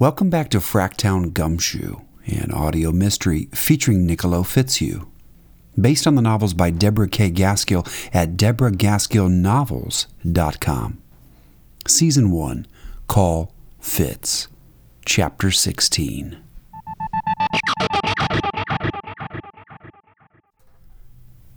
Welcome 0.00 0.30
back 0.30 0.48
to 0.52 0.60
Fracktown 0.60 1.34
Gumshoe, 1.34 2.00
an 2.24 2.52
audio 2.52 2.90
mystery 2.90 3.50
featuring 3.52 4.06
Niccolo 4.06 4.42
Fitzhugh. 4.42 5.06
Based 5.78 6.06
on 6.06 6.14
the 6.14 6.22
novels 6.22 6.54
by 6.54 6.70
Deborah 6.70 7.06
K. 7.06 7.30
Gaskill 7.30 7.86
at 8.14 8.38
deborahgaskillnovels.com. 8.38 11.02
Season 11.86 12.30
1, 12.30 12.66
Call 13.08 13.52
Fitz, 13.78 14.48
Chapter 15.04 15.50
16. 15.50 16.38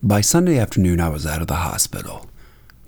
By 0.04 0.20
Sunday 0.20 0.60
afternoon, 0.60 1.00
I 1.00 1.08
was 1.08 1.26
out 1.26 1.40
of 1.40 1.48
the 1.48 1.56
hospital. 1.56 2.30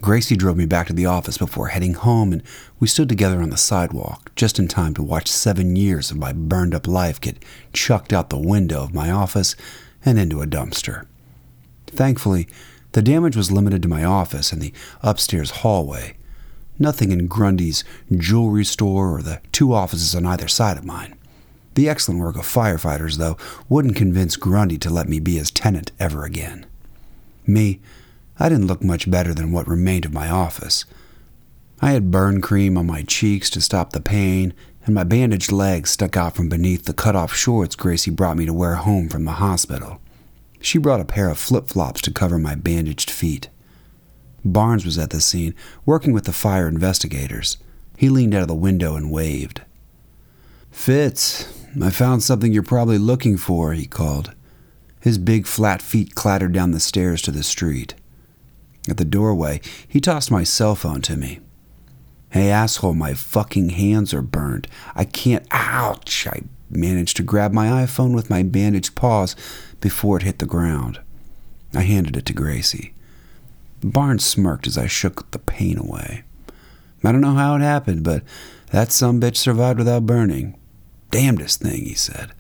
Gracie 0.06 0.36
drove 0.36 0.56
me 0.56 0.68
back 0.68 0.86
to 0.86 0.94
the 0.94 1.08
office 1.08 1.40
before 1.40 1.70
heading 1.70 1.96
home, 1.96 2.32
and 2.32 2.44
we 2.80 2.88
stood 2.88 3.10
together 3.10 3.42
on 3.42 3.50
the 3.50 3.58
sidewalk 3.58 4.32
just 4.36 4.60
in 4.60 4.68
time 4.68 4.94
to 4.94 5.02
watch 5.02 5.28
seven 5.28 5.76
years 5.76 6.12
of 6.12 6.18
my 6.18 6.32
burned 6.32 6.76
up 6.76 6.88
life 6.88 7.20
get 7.20 7.44
chucked 7.74 8.14
out 8.14 8.30
the 8.30 8.38
window 8.38 8.84
of 8.84 8.94
my 8.94 9.10
office 9.10 9.56
and 10.06 10.20
into 10.20 10.44
a 10.44 10.46
dumpster. 10.46 11.08
Thankfully, 11.88 12.48
the 12.92 13.02
damage 13.02 13.36
was 13.36 13.52
limited 13.52 13.82
to 13.82 13.88
my 13.88 14.04
office 14.04 14.52
and 14.52 14.62
the 14.62 14.74
upstairs 15.02 15.50
hallway, 15.50 16.16
nothing 16.78 17.12
in 17.12 17.26
Grundy's 17.26 17.84
jewelry 18.16 18.64
store 18.64 19.18
or 19.18 19.24
the 19.24 19.42
two 19.52 19.74
offices 19.74 20.14
on 20.14 20.28
either 20.28 20.48
side 20.48 20.78
of 20.78 20.86
mine. 20.86 21.16
The 21.74 21.90
excellent 21.90 22.22
work 22.22 22.36
of 22.36 22.44
firefighters, 22.44 23.18
though, 23.18 23.38
wouldn't 23.70 23.96
convince 23.96 24.36
Grundy 24.36 24.78
to 24.78 24.92
let 24.92 25.10
me 25.10 25.20
be 25.20 25.38
his 25.38 25.50
tenant 25.50 25.92
ever 26.00 26.26
again. 26.26 26.68
Me, 27.48 27.80
I 28.40 28.50
didn't 28.50 28.68
look 28.68 28.84
much 28.84 29.10
better 29.10 29.34
than 29.34 29.52
what 29.52 29.68
remained 29.68 30.06
of 30.06 30.14
my 30.14 30.30
office. 30.30 30.86
I 31.82 31.92
had 31.92 32.12
burn 32.12 32.42
cream 32.42 32.78
on 32.78 32.86
my 32.86 33.04
cheeks 33.04 33.50
to 33.52 33.62
stop 33.62 33.92
the 33.92 34.02
pain, 34.02 34.54
and 34.86 34.94
my 34.94 35.04
bandaged 35.04 35.52
legs 35.52 35.92
stuck 35.92 36.16
out 36.18 36.36
from 36.36 36.50
beneath 36.50 36.86
the 36.86 36.94
cut 36.94 37.16
off 37.16 37.34
shorts 37.34 37.76
Gracie 37.76 38.12
brought 38.12 38.38
me 38.38 38.46
to 38.46 38.54
wear 38.54 38.76
home 38.76 39.10
from 39.10 39.26
the 39.26 39.34
hospital. 39.34 40.02
She 40.62 40.78
brought 40.78 41.02
a 41.02 41.06
pair 41.06 41.30
of 41.30 41.38
flip 41.38 41.68
flops 41.68 42.02
to 42.02 42.12
cover 42.12 42.38
my 42.38 42.56
bandaged 42.56 43.10
feet. 43.10 43.50
Barnes 44.44 44.86
was 44.86 44.98
at 44.98 45.10
the 45.10 45.22
scene, 45.22 45.56
working 45.86 46.14
with 46.14 46.26
the 46.26 46.34
fire 46.34 46.68
investigators. 46.68 47.58
He 47.98 48.10
leaned 48.10 48.36
out 48.36 48.44
of 48.44 48.48
the 48.48 48.56
window 48.56 48.96
and 48.96 49.12
waved. 49.12 49.62
Fitz, 50.72 51.48
I 51.82 51.90
found 51.90 52.22
something 52.22 52.52
you're 52.52 52.64
probably 52.64 52.98
looking 52.98 53.38
for, 53.38 53.74
he 53.74 53.88
called. 53.88 54.34
His 55.00 55.18
big 55.18 55.48
flat 55.48 55.82
feet 55.82 56.16
clattered 56.16 56.54
down 56.54 56.72
the 56.72 56.80
stairs 56.80 57.22
to 57.24 57.32
the 57.32 57.44
street. 57.44 57.96
At 58.88 58.98
the 58.98 59.06
doorway, 59.06 59.62
he 59.88 60.00
tossed 60.00 60.30
my 60.30 60.44
cell 60.44 60.76
phone 60.76 61.02
to 61.04 61.18
me. 61.18 61.40
Hey, 62.30 62.52
asshole, 62.52 62.94
my 62.94 63.14
fucking 63.14 63.70
hands 63.70 64.14
are 64.14 64.22
burned. 64.22 64.68
I 64.94 65.06
can't. 65.06 65.48
Ouch! 65.52 66.28
I 66.28 66.42
managed 66.70 67.18
to 67.18 67.24
grab 67.24 67.54
my 67.54 67.68
iPhone 67.68 68.14
with 68.14 68.30
my 68.30 68.44
bandaged 68.44 68.96
paws 68.96 69.36
before 69.80 70.18
it 70.18 70.24
hit 70.24 70.40
the 70.40 70.46
ground. 70.46 71.00
I 71.74 71.82
handed 71.82 72.18
it 72.18 72.26
to 72.26 72.34
Gracie. 72.34 72.94
Barnes 73.82 74.26
smirked 74.26 74.68
as 74.68 74.78
I 74.78 74.88
shook 74.88 75.32
the 75.32 75.40
pain 75.40 75.78
away. 75.78 76.24
I 77.04 77.12
don't 77.12 77.22
know 77.22 77.36
how 77.36 77.56
it 77.56 77.62
happened, 77.62 78.04
but 78.04 78.24
that 78.72 78.92
some 78.92 79.22
bitch 79.22 79.38
survived 79.38 79.78
without 79.78 80.06
burning. 80.06 80.58
Damnedest 81.12 81.62
thing, 81.62 81.86
he 81.86 81.94
said. 81.94 82.32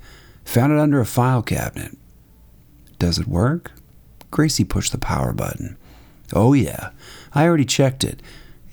Found 0.45 0.73
it 0.73 0.79
under 0.79 0.99
a 0.99 1.05
file 1.05 1.41
cabinet. 1.41 1.97
Does 2.99 3.19
it 3.19 3.27
work? 3.27 3.71
Gracie 4.31 4.63
pushed 4.63 4.91
the 4.91 4.97
power 4.97 5.33
button. 5.33 5.77
Oh, 6.33 6.53
yeah. 6.53 6.89
I 7.33 7.45
already 7.45 7.65
checked 7.65 8.03
it. 8.03 8.21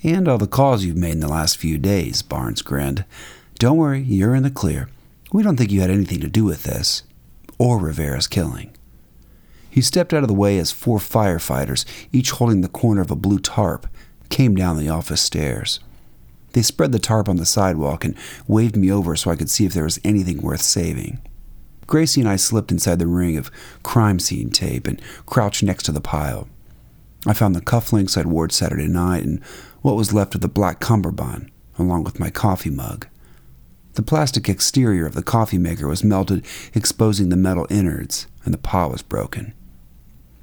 And 0.03 0.27
all 0.27 0.37
the 0.37 0.47
calls 0.47 0.83
you've 0.83 0.97
made 0.97 1.13
in 1.13 1.19
the 1.19 1.27
last 1.27 1.57
few 1.57 1.77
days, 1.77 2.21
Barnes 2.21 2.61
grinned. 2.61 3.05
Don't 3.59 3.77
worry, 3.77 4.01
you're 4.01 4.35
in 4.35 4.43
the 4.43 4.51
clear. 4.51 4.89
We 5.31 5.43
don't 5.43 5.55
think 5.57 5.71
you 5.71 5.81
had 5.81 5.89
anything 5.89 6.19
to 6.19 6.27
do 6.27 6.43
with 6.43 6.63
this, 6.63 7.03
or 7.57 7.79
Rivera's 7.79 8.27
killing. 8.27 8.75
He 9.69 9.81
stepped 9.81 10.13
out 10.13 10.23
of 10.23 10.27
the 10.27 10.33
way 10.33 10.59
as 10.59 10.71
four 10.71 10.99
firefighters, 10.99 11.85
each 12.11 12.31
holding 12.31 12.61
the 12.61 12.67
corner 12.67 13.01
of 13.01 13.09
a 13.09 13.15
blue 13.15 13.39
tarp, 13.39 13.87
came 14.29 14.55
down 14.55 14.77
the 14.77 14.89
office 14.89 15.21
stairs. 15.21 15.79
They 16.51 16.61
spread 16.61 16.91
the 16.91 16.99
tarp 16.99 17.27
on 17.27 17.37
the 17.37 17.45
sidewalk 17.45 18.05
and 18.05 18.15
waved 18.47 18.75
me 18.75 18.91
over 18.91 19.15
so 19.15 19.31
I 19.31 19.35
could 19.35 19.49
see 19.49 19.65
if 19.65 19.73
there 19.73 19.85
was 19.85 19.99
anything 20.03 20.41
worth 20.41 20.61
saving. 20.61 21.19
Gracie 21.87 22.21
and 22.21 22.29
I 22.29 22.35
slipped 22.35 22.71
inside 22.71 22.99
the 22.99 23.07
ring 23.07 23.37
of 23.37 23.51
crime 23.81 24.19
scene 24.19 24.51
tape 24.51 24.85
and 24.85 25.01
crouched 25.25 25.63
next 25.63 25.83
to 25.83 25.91
the 25.91 26.01
pile. 26.01 26.47
I 27.25 27.33
found 27.33 27.55
the 27.55 27.61
cufflinks 27.61 28.17
I'd 28.17 28.25
worn 28.25 28.49
Saturday 28.49 28.87
night 28.87 29.23
and 29.23 29.43
what 29.81 29.95
was 29.95 30.13
left 30.13 30.35
of 30.35 30.41
the 30.41 30.47
black 30.47 30.79
cummerbund, 30.79 31.49
along 31.79 32.03
with 32.03 32.19
my 32.19 32.29
coffee 32.29 32.69
mug. 32.69 33.07
The 33.93 34.01
plastic 34.01 34.49
exterior 34.49 35.05
of 35.05 35.13
the 35.13 35.23
coffee 35.23 35.57
maker 35.57 35.87
was 35.87 36.03
melted, 36.03 36.45
exposing 36.73 37.29
the 37.29 37.37
metal 37.37 37.67
innards, 37.69 38.27
and 38.43 38.53
the 38.53 38.57
pot 38.57 38.91
was 38.91 39.01
broken. 39.03 39.53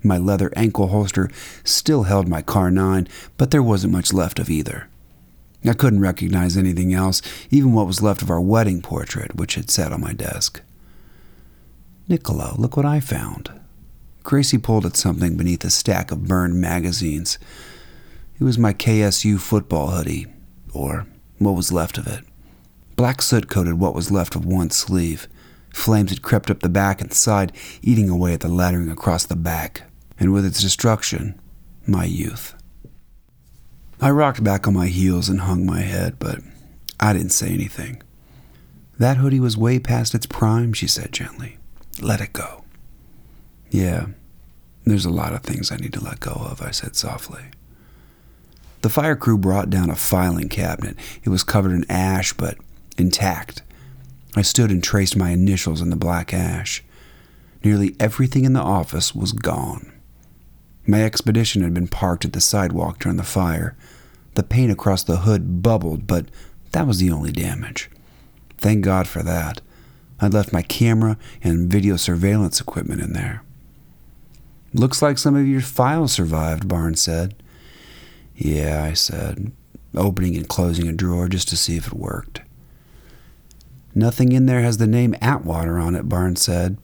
My 0.02 0.16
leather 0.16 0.52
ankle 0.56 0.88
holster 0.88 1.30
still 1.64 2.04
held 2.04 2.28
my 2.28 2.42
Kahr 2.42 2.70
9, 2.70 3.08
but 3.36 3.50
there 3.50 3.62
wasn't 3.62 3.92
much 3.92 4.12
left 4.12 4.38
of 4.38 4.48
either. 4.48 4.88
I 5.64 5.74
couldn't 5.74 6.00
recognize 6.00 6.56
anything 6.56 6.94
else, 6.94 7.20
even 7.50 7.74
what 7.74 7.86
was 7.86 8.00
left 8.00 8.22
of 8.22 8.30
our 8.30 8.40
wedding 8.40 8.80
portrait, 8.80 9.36
which 9.36 9.56
had 9.56 9.68
sat 9.68 9.92
on 9.92 10.00
my 10.00 10.14
desk. 10.14 10.62
Niccolo, 12.08 12.54
look 12.56 12.76
what 12.76 12.86
I 12.86 13.00
found. 13.00 13.50
Gracie 14.22 14.58
pulled 14.58 14.86
at 14.86 14.96
something 14.96 15.36
beneath 15.36 15.64
a 15.64 15.70
stack 15.70 16.10
of 16.10 16.26
burned 16.26 16.60
magazines. 16.60 17.38
It 18.38 18.44
was 18.44 18.58
my 18.58 18.72
KSU 18.72 19.40
football 19.40 19.88
hoodie, 19.88 20.26
or 20.72 21.06
what 21.38 21.56
was 21.56 21.72
left 21.72 21.98
of 21.98 22.06
it. 22.06 22.24
Black 22.96 23.22
soot 23.22 23.48
coated 23.48 23.80
what 23.80 23.94
was 23.94 24.10
left 24.10 24.34
of 24.34 24.44
one 24.44 24.70
sleeve. 24.70 25.26
Flames 25.72 26.10
had 26.10 26.22
crept 26.22 26.50
up 26.50 26.60
the 26.60 26.68
back 26.68 27.00
and 27.00 27.12
side, 27.12 27.52
eating 27.82 28.10
away 28.10 28.34
at 28.34 28.40
the 28.40 28.48
lettering 28.48 28.90
across 28.90 29.24
the 29.24 29.36
back, 29.36 29.82
and 30.18 30.32
with 30.32 30.44
its 30.44 30.60
destruction, 30.60 31.40
my 31.86 32.04
youth. 32.04 32.54
I 34.00 34.10
rocked 34.10 34.44
back 34.44 34.66
on 34.66 34.74
my 34.74 34.88
heels 34.88 35.28
and 35.28 35.40
hung 35.40 35.64
my 35.64 35.80
head, 35.80 36.18
but 36.18 36.40
I 36.98 37.12
didn't 37.12 37.30
say 37.30 37.48
anything. 37.48 38.02
That 38.98 39.16
hoodie 39.16 39.40
was 39.40 39.56
way 39.56 39.78
past 39.78 40.14
its 40.14 40.26
prime, 40.26 40.74
she 40.74 40.86
said 40.86 41.12
gently. 41.12 41.56
Let 42.00 42.20
it 42.20 42.34
go. 42.34 42.59
Yeah, 43.70 44.06
there's 44.84 45.04
a 45.04 45.10
lot 45.10 45.32
of 45.32 45.42
things 45.42 45.70
I 45.70 45.76
need 45.76 45.92
to 45.94 46.04
let 46.04 46.20
go 46.20 46.32
of, 46.32 46.60
I 46.60 46.70
said 46.70 46.96
softly. 46.96 47.44
The 48.82 48.88
fire 48.88 49.16
crew 49.16 49.38
brought 49.38 49.70
down 49.70 49.90
a 49.90 49.96
filing 49.96 50.48
cabinet. 50.48 50.96
It 51.22 51.28
was 51.28 51.44
covered 51.44 51.72
in 51.72 51.90
ash, 51.90 52.32
but 52.32 52.56
intact. 52.96 53.62
I 54.34 54.42
stood 54.42 54.70
and 54.70 54.82
traced 54.82 55.16
my 55.16 55.30
initials 55.30 55.80
in 55.80 55.90
the 55.90 55.96
black 55.96 56.32
ash. 56.32 56.82
Nearly 57.62 57.94
everything 58.00 58.44
in 58.44 58.54
the 58.54 58.60
office 58.60 59.14
was 59.14 59.32
gone. 59.32 59.92
My 60.86 61.04
expedition 61.04 61.62
had 61.62 61.74
been 61.74 61.88
parked 61.88 62.24
at 62.24 62.32
the 62.32 62.40
sidewalk 62.40 63.00
during 63.00 63.18
the 63.18 63.22
fire. 63.22 63.76
The 64.34 64.42
paint 64.42 64.72
across 64.72 65.04
the 65.04 65.18
hood 65.18 65.62
bubbled, 65.62 66.06
but 66.06 66.26
that 66.72 66.86
was 66.86 66.98
the 66.98 67.10
only 67.10 67.32
damage. 67.32 67.90
Thank 68.56 68.84
God 68.84 69.06
for 69.06 69.22
that. 69.22 69.60
I'd 70.20 70.32
left 70.34 70.52
my 70.52 70.62
camera 70.62 71.18
and 71.42 71.70
video 71.70 71.96
surveillance 71.96 72.60
equipment 72.60 73.02
in 73.02 73.12
there. 73.12 73.42
Looks 74.72 75.02
like 75.02 75.18
some 75.18 75.34
of 75.34 75.46
your 75.46 75.60
files 75.60 76.12
survived, 76.12 76.68
Barnes 76.68 77.02
said. 77.02 77.34
Yeah, 78.36 78.84
I 78.84 78.92
said, 78.92 79.52
opening 79.94 80.36
and 80.36 80.48
closing 80.48 80.88
a 80.88 80.92
drawer 80.92 81.28
just 81.28 81.48
to 81.48 81.56
see 81.56 81.76
if 81.76 81.88
it 81.88 81.94
worked. 81.94 82.40
Nothing 83.94 84.32
in 84.32 84.46
there 84.46 84.62
has 84.62 84.78
the 84.78 84.86
name 84.86 85.16
Atwater 85.20 85.78
on 85.78 85.96
it, 85.96 86.08
Barnes 86.08 86.40
said. 86.40 86.78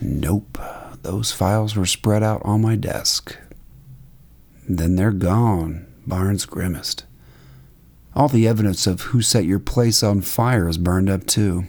Nope, 0.00 0.58
those 1.02 1.32
files 1.32 1.74
were 1.74 1.86
spread 1.86 2.22
out 2.22 2.40
on 2.44 2.62
my 2.62 2.76
desk. 2.76 3.36
Then 4.68 4.96
they're 4.96 5.10
gone, 5.10 5.86
Barnes 6.06 6.46
grimaced. 6.46 7.04
All 8.14 8.28
the 8.28 8.46
evidence 8.48 8.86
of 8.86 9.00
who 9.02 9.20
set 9.20 9.44
your 9.44 9.58
place 9.58 10.02
on 10.02 10.22
fire 10.22 10.68
is 10.68 10.78
burned 10.78 11.10
up, 11.10 11.26
too. 11.26 11.64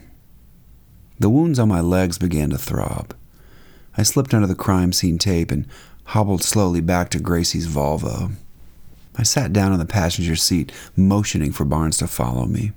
The 1.19 1.29
wounds 1.29 1.59
on 1.59 1.67
my 1.67 1.81
legs 1.81 2.17
began 2.17 2.51
to 2.51 2.57
throb. 2.57 3.13
I 3.97 4.03
slipped 4.03 4.33
under 4.33 4.47
the 4.47 4.55
crime 4.55 4.93
scene 4.93 5.17
tape 5.17 5.51
and 5.51 5.65
hobbled 6.05 6.43
slowly 6.43 6.81
back 6.81 7.09
to 7.09 7.19
Gracie's 7.19 7.67
Volvo. 7.67 8.33
I 9.17 9.23
sat 9.23 9.51
down 9.51 9.73
in 9.73 9.79
the 9.79 9.85
passenger 9.85 10.35
seat, 10.35 10.71
motioning 10.95 11.51
for 11.51 11.65
Barnes 11.65 11.97
to 11.97 12.07
follow 12.07 12.45
me. 12.45 12.71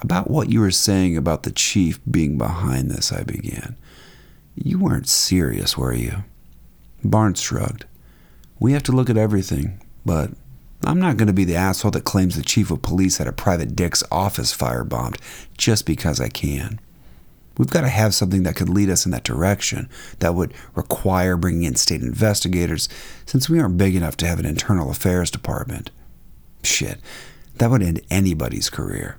About 0.00 0.30
what 0.30 0.50
you 0.50 0.60
were 0.60 0.72
saying 0.72 1.16
about 1.16 1.44
the 1.44 1.52
chief 1.52 2.00
being 2.10 2.36
behind 2.36 2.90
this, 2.90 3.12
I 3.12 3.22
began. 3.22 3.76
You 4.56 4.78
weren't 4.78 5.08
serious, 5.08 5.78
were 5.78 5.94
you? 5.94 6.24
Barnes 7.04 7.40
shrugged. 7.40 7.84
We 8.58 8.72
have 8.72 8.82
to 8.84 8.92
look 8.92 9.08
at 9.08 9.16
everything, 9.16 9.80
but 10.04 10.30
I'm 10.84 10.98
not 10.98 11.16
going 11.16 11.28
to 11.28 11.32
be 11.32 11.44
the 11.44 11.56
asshole 11.56 11.92
that 11.92 12.04
claims 12.04 12.36
the 12.36 12.42
chief 12.42 12.70
of 12.70 12.82
police 12.82 13.18
had 13.18 13.26
a 13.26 13.32
private 13.32 13.76
dick's 13.76 14.02
office 14.10 14.56
firebombed 14.56 15.20
just 15.56 15.86
because 15.86 16.20
I 16.20 16.28
can. 16.28 16.80
We've 17.60 17.68
got 17.68 17.82
to 17.82 17.88
have 17.90 18.14
something 18.14 18.44
that 18.44 18.56
could 18.56 18.70
lead 18.70 18.88
us 18.88 19.04
in 19.04 19.12
that 19.12 19.22
direction, 19.22 19.90
that 20.20 20.34
would 20.34 20.54
require 20.74 21.36
bringing 21.36 21.64
in 21.64 21.74
state 21.74 22.00
investigators, 22.00 22.88
since 23.26 23.50
we 23.50 23.60
aren't 23.60 23.76
big 23.76 23.94
enough 23.94 24.16
to 24.16 24.26
have 24.26 24.38
an 24.38 24.46
internal 24.46 24.90
affairs 24.90 25.30
department. 25.30 25.90
Shit, 26.64 27.00
that 27.56 27.70
would 27.70 27.82
end 27.82 28.00
anybody's 28.10 28.70
career. 28.70 29.18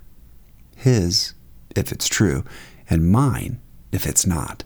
His, 0.74 1.34
if 1.76 1.92
it's 1.92 2.08
true, 2.08 2.42
and 2.90 3.12
mine, 3.12 3.60
if 3.92 4.06
it's 4.06 4.26
not. 4.26 4.64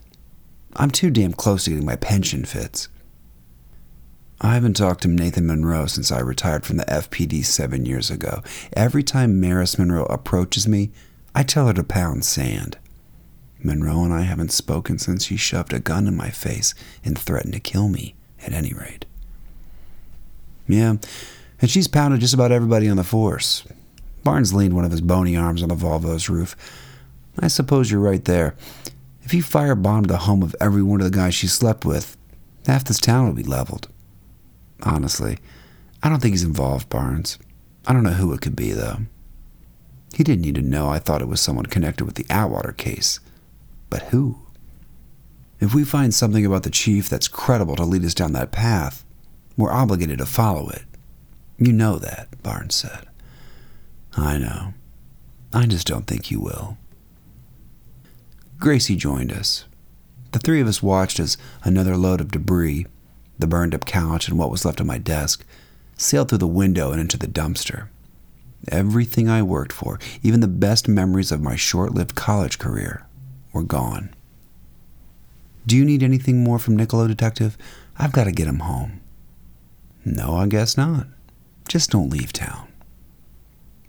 I'm 0.75 0.91
too 0.91 1.11
damn 1.11 1.35
close 1.35 1.65
to 1.65 1.71
getting 1.71 1.85
my 1.85 1.97
pension 1.97 2.47
Fitz. 2.47 2.89
I 4.41 4.55
haven't 4.55 4.79
talked 4.79 5.03
to 5.03 5.09
Nathan 5.09 5.47
Monroe 5.47 5.85
since 5.85 6.11
I 6.11 6.21
retired 6.21 6.65
from 6.65 6.79
the 6.79 6.87
FPD 6.87 7.45
seven 7.45 7.85
years 7.85 8.11
ago. 8.11 8.43
Every 8.75 9.03
time 9.03 9.39
Maris 9.39 9.79
Monroe 9.79 10.07
approaches 10.07 10.67
me, 10.67 10.93
I 11.35 11.43
tell 11.43 11.67
her 11.67 11.75
to 11.75 11.85
pound 11.85 12.25
sand. 12.25 12.79
Monroe 13.67 14.05
and 14.05 14.13
I 14.13 14.23
haven't 14.23 14.53
spoken 14.53 14.99
since 14.99 15.25
she 15.25 15.37
shoved 15.37 15.73
a 15.73 15.81
gun 15.81 16.07
in 16.07 16.17
my 16.17 16.31
face 16.31 16.75
and 17.05 17.19
threatened 17.19 17.55
to 17.55 17.61
kill 17.61 17.89
me, 17.89 18.15
at 18.41 18.53
any 18.53 18.73
rate. 18.73 19.05
Yeah, 20.69 20.97
and 21.61 21.71
she's 21.71 21.89
pounded 21.89 22.21
just 22.21 22.35
about 22.35 22.53
everybody 22.53 22.89
on 22.89 22.97
the 22.97 23.05
force. 23.05 23.65
Barnes 24.25 24.53
leaned 24.53 24.75
one 24.75 24.85
of 24.85 24.91
his 24.91 25.01
bony 25.01 25.37
arms 25.37 25.63
on 25.63 25.69
the 25.69 25.75
Volvo's 25.75 26.29
roof. 26.29 26.57
I 27.39 27.49
suppose 27.49 27.91
you're 27.91 28.01
right 28.01 28.25
there. 28.25 28.57
If 29.23 29.33
he 29.33 29.41
firebombed 29.41 30.07
the 30.09 30.19
home 30.19 30.43
of 30.43 30.57
every 30.61 30.83
one 30.83 31.01
of 31.01 31.11
the 31.11 31.17
guys 31.17 31.35
she 31.35 31.47
slept 31.47 31.85
with, 31.85 32.17
half 32.67 32.85
this 32.85 33.01
town 33.01 33.27
would 33.27 33.37
be 33.37 33.43
leveled. 33.43 33.89
Honestly, 34.83 35.39
I 36.03 36.09
don't 36.09 36.21
think 36.21 36.33
he's 36.33 36.45
involved, 36.45 36.89
Barnes. 36.89 37.39
I 37.87 37.93
don't 37.93 38.03
know 38.03 38.11
who 38.11 38.33
it 38.33 38.41
could 38.41 38.57
be, 38.57 38.73
though. 38.73 38.99
He 40.15 40.25
didn't 40.25 40.43
need 40.45 40.55
to 40.57 40.63
know 40.63 40.89
I 40.89 40.99
thought 40.99 41.23
it 41.23 41.29
was 41.29 41.41
someone 41.41 41.67
connected 41.67 42.05
with 42.05 42.15
the 42.15 42.27
Atwater 42.31 42.73
case. 42.73 43.21
But 43.97 44.09
who? 44.09 44.37
If 45.59 45.75
we 45.75 45.83
find 45.83 46.13
something 46.13 46.45
about 46.45 46.65
the 46.65 46.71
chief 46.71 47.09
that's 47.09 47.29
credible 47.29 47.77
to 47.77 47.85
lead 47.85 48.05
us 48.05 48.13
down 48.13 48.35
that 48.35 48.53
path, 48.53 49.07
we're 49.57 49.73
obligated 49.73 50.19
to 50.19 50.27
follow 50.27 50.69
it. 50.69 50.83
You 51.57 51.73
know 51.73 51.99
that, 51.99 52.43
Barnes 52.43 52.75
said. 52.75 53.07
I 54.15 54.37
know. 54.37 54.75
I 55.55 55.65
just 55.65 55.87
don't 55.87 56.07
think 56.07 56.31
you 56.31 56.41
will. 56.41 56.77
Gracie 58.59 58.97
joined 58.97 59.33
us. 59.33 59.65
The 60.33 60.41
three 60.41 60.61
of 60.61 60.69
us 60.69 60.83
watched 60.83 61.19
as 61.19 61.39
another 61.65 61.97
load 61.97 62.21
of 62.21 62.31
debris, 62.31 62.85
the 63.39 63.47
burned 63.47 63.75
up 63.75 63.87
couch 63.87 64.29
and 64.29 64.39
what 64.39 64.51
was 64.51 64.67
left 64.67 64.81
of 64.81 64.85
my 64.85 64.99
desk, 64.99 65.43
sailed 65.97 66.29
through 66.29 66.37
the 66.37 66.47
window 66.47 66.93
and 66.93 67.01
into 67.01 67.17
the 67.17 67.27
dumpster. 67.27 67.89
Everything 68.69 69.31
I 69.31 69.43
worked 69.43 69.73
for, 69.73 69.99
even 70.23 70.41
the 70.41 70.49
best 70.49 70.87
memories 70.87 71.33
of 71.33 71.41
my 71.41 71.57
short 71.57 71.95
lived 71.95 72.15
college 72.15 72.59
career, 72.59 73.06
were 73.57 73.65
gone. 73.65 74.15
Do 75.67 75.77
you 75.77 75.85
need 75.85 76.03
anything 76.03 76.45
more 76.45 76.59
from 76.59 76.77
Niccolo, 76.77 77.09
Detective? 77.09 77.57
I've 77.99 78.13
got 78.13 78.25
to 78.25 78.33
get 78.33 78.47
him 78.47 78.61
home. 78.61 79.01
No, 80.05 80.37
I 80.37 80.47
guess 80.47 80.77
not. 80.77 81.09
Just 81.67 81.91
don't 81.91 82.11
leave 82.11 82.33
town. 82.33 82.69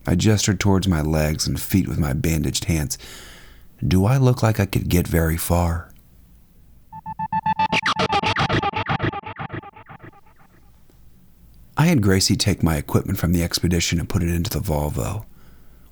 I 0.08 0.16
gestured 0.16 0.60
towards 0.60 0.88
my 0.88 1.02
legs 1.02 1.46
and 1.46 1.60
feet 1.60 1.88
with 1.88 2.00
my 2.00 2.14
bandaged 2.14 2.66
hands. 2.66 2.98
Do 3.86 4.06
I 4.06 4.18
look 4.18 4.42
like 4.42 4.60
I 4.60 4.66
could 4.66 4.90
get 4.90 5.06
very 5.06 5.38
far? 5.38 5.92
I 11.80 11.86
had 11.86 12.02
Gracie 12.02 12.36
take 12.36 12.63
my 12.63 12.78
equipment 12.78 13.20
from 13.20 13.34
the 13.34 13.44
expedition 13.44 14.00
and 14.00 14.10
put 14.10 14.24
it 14.24 14.30
into 14.30 14.50
the 14.50 14.60
Volvo. 14.60 15.26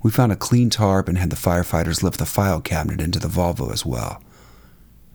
We 0.06 0.12
found 0.12 0.32
a 0.32 0.36
clean 0.36 0.70
tarp 0.70 1.10
and 1.10 1.18
had 1.18 1.32
the 1.32 1.36
firefighters 1.36 2.04
lift 2.04 2.20
the 2.20 2.28
file 2.28 2.62
cabinet 2.62 3.02
into 3.02 3.18
the 3.18 3.28
Volvo 3.28 3.74
as 3.74 3.88
well. 3.88 4.22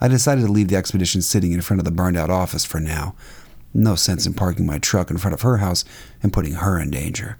I 0.00 0.08
decided 0.08 0.44
to 0.44 0.50
leave 0.50 0.66
the 0.66 0.74
expedition 0.74 1.22
sitting 1.22 1.52
in 1.52 1.60
front 1.60 1.78
of 1.78 1.84
the 1.84 1.92
burned 1.92 2.16
out 2.16 2.28
office 2.28 2.64
for 2.64 2.80
now. 2.80 3.14
No 3.72 3.94
sense 3.94 4.26
in 4.26 4.34
parking 4.34 4.66
my 4.66 4.78
truck 4.78 5.08
in 5.08 5.16
front 5.16 5.34
of 5.34 5.42
her 5.42 5.58
house 5.58 5.84
and 6.24 6.32
putting 6.32 6.54
her 6.54 6.76
in 6.76 6.90
danger. 6.90 7.38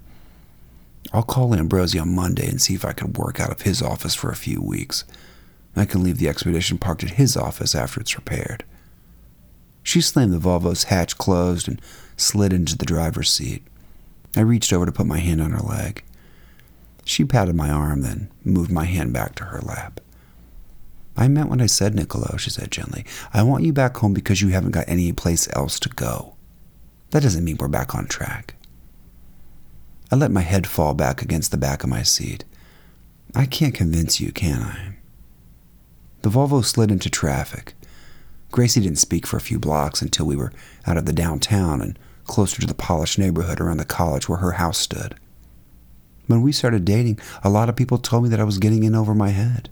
I'll 1.11 1.23
call 1.23 1.49
Ambrosi 1.49 2.01
on 2.01 2.15
Monday 2.15 2.47
and 2.47 2.61
see 2.61 2.73
if 2.73 2.85
I 2.85 2.93
can 2.93 3.11
work 3.11 3.41
out 3.41 3.51
of 3.51 3.63
his 3.63 3.81
office 3.81 4.15
for 4.15 4.31
a 4.31 4.35
few 4.37 4.61
weeks. 4.61 5.03
I 5.75 5.83
can 5.83 6.05
leave 6.05 6.19
the 6.19 6.29
expedition 6.29 6.77
parked 6.77 7.03
at 7.03 7.15
his 7.15 7.35
office 7.35 7.75
after 7.75 7.99
it's 7.99 8.15
repaired. 8.15 8.63
She 9.83 9.99
slammed 9.99 10.31
the 10.31 10.37
Volvo's 10.37 10.85
hatch 10.85 11.17
closed 11.17 11.67
and 11.67 11.81
slid 12.15 12.53
into 12.53 12.77
the 12.77 12.85
driver's 12.85 13.29
seat. 13.29 13.61
I 14.37 14.39
reached 14.39 14.71
over 14.71 14.85
to 14.85 14.91
put 14.93 15.05
my 15.05 15.19
hand 15.19 15.41
on 15.41 15.51
her 15.51 15.59
leg. 15.59 16.01
She 17.11 17.25
patted 17.25 17.57
my 17.57 17.69
arm, 17.69 18.03
then 18.03 18.31
moved 18.45 18.71
my 18.71 18.85
hand 18.85 19.11
back 19.11 19.35
to 19.35 19.43
her 19.43 19.59
lap. 19.59 19.99
I 21.17 21.27
meant 21.27 21.49
what 21.49 21.59
I 21.59 21.65
said, 21.65 21.93
Niccolo, 21.93 22.37
she 22.37 22.49
said 22.49 22.71
gently. 22.71 23.05
I 23.33 23.43
want 23.43 23.65
you 23.65 23.73
back 23.73 23.97
home 23.97 24.13
because 24.13 24.41
you 24.41 24.47
haven't 24.47 24.71
got 24.71 24.87
any 24.87 25.11
place 25.11 25.49
else 25.51 25.77
to 25.81 25.89
go. 25.89 26.37
That 27.09 27.21
doesn't 27.21 27.43
mean 27.43 27.57
we're 27.59 27.67
back 27.67 27.93
on 27.93 28.07
track. 28.07 28.55
I 30.09 30.15
let 30.15 30.31
my 30.31 30.39
head 30.39 30.65
fall 30.65 30.93
back 30.93 31.21
against 31.21 31.51
the 31.51 31.57
back 31.57 31.83
of 31.83 31.89
my 31.89 32.01
seat. 32.01 32.45
I 33.35 33.45
can't 33.45 33.73
convince 33.73 34.21
you, 34.21 34.31
can 34.31 34.61
I? 34.61 34.95
The 36.21 36.29
Volvo 36.29 36.63
slid 36.63 36.91
into 36.91 37.09
traffic. 37.09 37.73
Gracie 38.51 38.79
didn't 38.79 38.99
speak 38.99 39.27
for 39.27 39.35
a 39.35 39.41
few 39.41 39.59
blocks 39.59 40.01
until 40.01 40.27
we 40.27 40.37
were 40.37 40.53
out 40.87 40.95
of 40.95 41.05
the 41.05 41.11
downtown 41.11 41.81
and 41.81 41.99
closer 42.23 42.61
to 42.61 42.67
the 42.67 42.73
polished 42.73 43.19
neighborhood 43.19 43.59
around 43.59 43.79
the 43.79 43.85
college 43.85 44.29
where 44.29 44.37
her 44.37 44.53
house 44.53 44.77
stood. 44.77 45.15
When 46.31 46.41
we 46.41 46.53
started 46.53 46.85
dating, 46.85 47.19
a 47.43 47.49
lot 47.49 47.67
of 47.67 47.75
people 47.75 47.97
told 47.97 48.23
me 48.23 48.29
that 48.29 48.39
I 48.39 48.45
was 48.45 48.57
getting 48.57 48.83
in 48.83 48.95
over 48.95 49.13
my 49.13 49.31
head. 49.31 49.69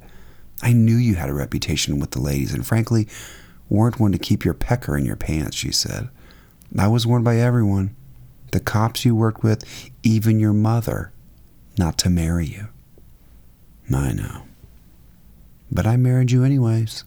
I 0.62 0.74
knew 0.74 0.98
you 0.98 1.16
had 1.16 1.30
a 1.30 1.34
reputation 1.34 2.02
with 2.02 2.12
the 2.12 2.20
ladies, 2.20 2.54
and 2.54 2.68
frankly, 2.68 3.08
weren't 3.70 3.98
one 3.98 4.12
to 4.12 4.18
keep 4.18 4.44
your 4.44 4.54
pecker 4.54 4.98
in 4.98 5.06
your 5.06 5.16
pants, 5.16 5.56
she 5.56 5.72
said. 5.72 6.10
I 6.78 6.90
was 6.90 7.08
warned 7.08 7.24
by 7.24 7.38
everyone 7.38 7.96
the 8.52 8.60
cops 8.60 9.06
you 9.06 9.16
worked 9.16 9.42
with, 9.42 9.64
even 10.04 10.42
your 10.42 10.52
mother, 10.52 11.14
not 11.78 11.98
to 12.00 12.10
marry 12.10 12.48
you. 12.48 12.68
I 13.96 14.12
know. 14.12 14.44
But 15.72 15.88
I 15.88 15.96
married 15.96 16.32
you 16.32 16.44
anyways. 16.44 17.06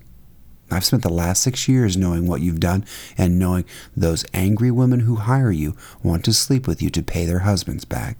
I've 0.71 0.87
spent 0.87 1.03
the 1.03 1.11
last 1.11 1.43
six 1.43 1.69
years 1.69 1.95
knowing 1.95 2.27
what 2.27 2.41
you've 2.41 2.59
done 2.59 2.87
and 3.19 3.39
knowing 3.39 3.67
those 3.95 4.25
angry 4.33 4.71
women 4.71 5.01
who 5.01 5.17
hire 5.17 5.51
you 5.51 5.77
want 6.03 6.25
to 6.25 6.33
sleep 6.33 6.67
with 6.67 6.81
you 6.81 6.89
to 6.89 7.03
pay 7.03 7.27
their 7.27 7.41
husbands 7.41 7.85
back. 7.85 8.17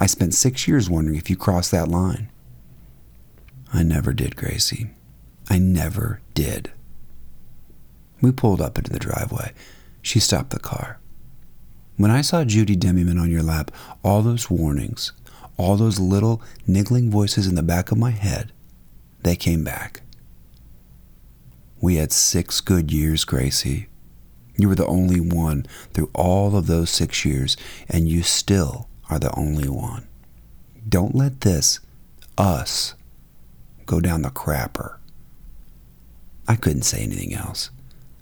I 0.00 0.06
spent 0.06 0.34
six 0.34 0.66
years 0.66 0.88
wondering 0.88 1.18
if 1.18 1.28
you 1.28 1.36
crossed 1.36 1.70
that 1.72 1.88
line. 1.88 2.30
I 3.72 3.82
never 3.82 4.14
did, 4.14 4.34
Gracie. 4.34 4.90
I 5.50 5.58
never 5.58 6.22
did. 6.34 6.72
We 8.22 8.32
pulled 8.32 8.62
up 8.62 8.78
into 8.78 8.90
the 8.90 8.98
driveway. 8.98 9.52
She 10.00 10.18
stopped 10.18 10.50
the 10.50 10.58
car. 10.58 10.98
When 11.96 12.10
I 12.10 12.22
saw 12.22 12.44
Judy 12.44 12.76
Demiman 12.76 13.20
on 13.20 13.30
your 13.30 13.42
lap, 13.42 13.70
all 14.02 14.22
those 14.22 14.48
warnings, 14.48 15.12
all 15.58 15.76
those 15.76 16.00
little 16.00 16.42
niggling 16.66 17.10
voices 17.10 17.46
in 17.46 17.54
the 17.54 17.62
back 17.62 17.92
of 17.92 17.98
my 17.98 18.10
head, 18.10 18.52
they 19.22 19.36
came 19.36 19.62
back. 19.62 20.00
We 21.82 21.96
had 21.96 22.12
six 22.12 22.60
good 22.60 22.90
years, 22.90 23.24
Gracie. 23.24 23.88
You 24.56 24.68
were 24.68 24.74
the 24.74 24.86
only 24.86 25.20
one 25.20 25.66
through 25.92 26.10
all 26.14 26.56
of 26.56 26.66
those 26.66 26.90
six 26.90 27.24
years, 27.24 27.56
and 27.88 28.08
you 28.08 28.22
still 28.22 28.89
are 29.10 29.18
the 29.18 29.34
only 29.36 29.68
one. 29.68 30.06
Don't 30.88 31.14
let 31.14 31.42
this, 31.42 31.80
us, 32.38 32.94
go 33.86 34.00
down 34.00 34.22
the 34.22 34.30
crapper. 34.30 34.96
I 36.48 36.56
couldn't 36.56 36.82
say 36.82 37.02
anything 37.02 37.34
else. 37.34 37.70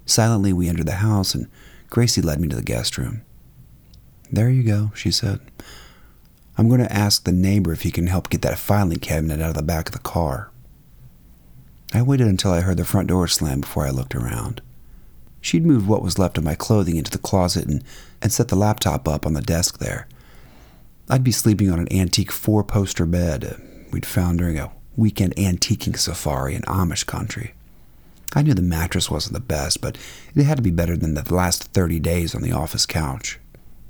Silently, 0.05 0.51
we 0.51 0.67
entered 0.67 0.87
the 0.87 0.93
house, 0.93 1.33
and 1.33 1.47
Gracie 1.89 2.21
led 2.21 2.41
me 2.41 2.47
to 2.49 2.55
the 2.55 2.63
guest 2.63 2.97
room. 2.97 3.21
There 4.31 4.49
you 4.49 4.63
go, 4.63 4.91
she 4.95 5.11
said. 5.11 5.39
I'm 6.57 6.67
going 6.67 6.81
to 6.81 6.93
ask 6.93 7.23
the 7.23 7.31
neighbor 7.31 7.71
if 7.71 7.83
he 7.83 7.91
can 7.91 8.07
help 8.07 8.29
get 8.29 8.41
that 8.41 8.59
filing 8.59 8.99
cabinet 8.99 9.41
out 9.41 9.51
of 9.51 9.55
the 9.55 9.63
back 9.63 9.87
of 9.87 9.93
the 9.93 9.99
car. 9.99 10.51
I 11.93 12.01
waited 12.01 12.27
until 12.27 12.51
I 12.51 12.61
heard 12.61 12.77
the 12.77 12.85
front 12.85 13.07
door 13.07 13.27
slam 13.27 13.61
before 13.61 13.87
I 13.87 13.91
looked 13.91 14.13
around. 14.13 14.61
She'd 15.41 15.65
moved 15.65 15.87
what 15.87 16.03
was 16.03 16.19
left 16.19 16.37
of 16.37 16.43
my 16.43 16.53
clothing 16.55 16.97
into 16.97 17.11
the 17.11 17.17
closet 17.17 17.65
and, 17.65 17.83
and 18.21 18.31
set 18.31 18.49
the 18.49 18.55
laptop 18.55 19.07
up 19.07 19.25
on 19.25 19.33
the 19.33 19.41
desk 19.41 19.79
there. 19.79 20.07
I'd 21.11 21.23
be 21.23 21.31
sleeping 21.31 21.71
on 21.71 21.79
an 21.79 21.91
antique 21.91 22.31
four 22.31 22.63
poster 22.63 23.07
bed 23.07 23.59
we'd 23.91 24.05
found 24.05 24.37
during 24.37 24.59
a 24.59 24.71
weekend 24.95 25.35
antiquing 25.37 25.97
safari 25.97 26.53
in 26.53 26.61
Amish 26.63 27.03
country. 27.03 27.55
I 28.35 28.43
knew 28.43 28.53
the 28.53 28.61
mattress 28.61 29.09
wasn't 29.09 29.33
the 29.33 29.39
best, 29.39 29.81
but 29.81 29.97
it 30.35 30.43
had 30.43 30.57
to 30.57 30.63
be 30.63 30.69
better 30.69 30.95
than 30.95 31.15
the 31.15 31.33
last 31.33 31.63
30 31.63 31.99
days 31.99 32.35
on 32.35 32.43
the 32.43 32.51
office 32.51 32.85
couch. 32.85 33.39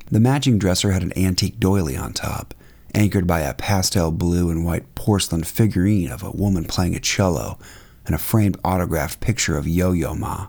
The 0.10 0.22
matching 0.22 0.58
dresser 0.58 0.92
had 0.92 1.04
an 1.04 1.12
antique 1.18 1.60
doily 1.60 1.98
on 1.98 2.14
top, 2.14 2.54
anchored 2.96 3.28
by 3.28 3.42
a 3.42 3.54
pastel 3.54 4.12
blue 4.12 4.50
and 4.50 4.64
white 4.64 4.96
porcelain 4.96 5.44
figurine 5.44 6.10
of 6.10 6.24
a 6.24 6.32
woman 6.32 6.64
playing 6.64 6.96
a 6.96 7.02
cello 7.02 7.60
and 8.06 8.16
a 8.16 8.18
framed 8.18 8.58
autographed 8.64 9.20
picture 9.20 9.58
of 9.58 9.68
Yo 9.68 9.92
Yo 9.92 10.16
Ma. 10.16 10.48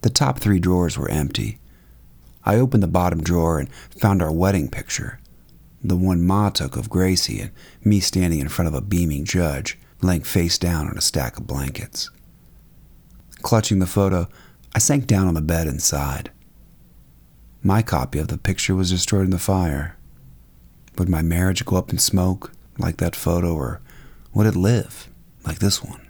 The 0.00 0.08
top 0.08 0.38
three 0.38 0.60
drawers 0.60 0.96
were 0.96 1.10
empty. 1.10 1.58
I 2.42 2.56
opened 2.56 2.82
the 2.82 2.88
bottom 2.88 3.22
drawer 3.22 3.58
and 3.58 3.70
found 4.00 4.22
our 4.22 4.32
wedding 4.32 4.70
picture, 4.70 5.20
the 5.82 5.96
one 5.96 6.22
Ma 6.22 6.50
took 6.50 6.76
of 6.76 6.90
Gracie 6.90 7.40
and 7.40 7.50
me 7.84 8.00
standing 8.00 8.40
in 8.40 8.48
front 8.48 8.68
of 8.68 8.74
a 8.74 8.80
beaming 8.80 9.24
judge, 9.24 9.78
laying 10.02 10.22
face 10.22 10.58
down 10.58 10.88
on 10.88 10.96
a 10.96 11.00
stack 11.00 11.38
of 11.38 11.46
blankets. 11.46 12.10
Clutching 13.42 13.78
the 13.78 13.86
photo, 13.86 14.28
I 14.74 14.78
sank 14.78 15.06
down 15.06 15.26
on 15.26 15.34
the 15.34 15.40
bed 15.40 15.66
and 15.66 15.82
sighed. 15.82 16.30
My 17.62 17.82
copy 17.82 18.18
of 18.18 18.28
the 18.28 18.38
picture 18.38 18.74
was 18.74 18.90
destroyed 18.90 19.24
in 19.24 19.30
the 19.30 19.38
fire. 19.38 19.96
Would 20.98 21.08
my 21.08 21.22
marriage 21.22 21.64
go 21.64 21.76
up 21.76 21.90
in 21.90 21.98
smoke, 21.98 22.52
like 22.78 22.98
that 22.98 23.16
photo, 23.16 23.54
or 23.54 23.80
Would 24.34 24.46
it 24.46 24.56
live 24.56 25.08
like 25.44 25.58
this 25.58 25.82
one? 25.82 26.06